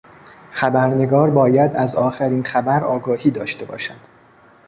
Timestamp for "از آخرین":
1.75-2.43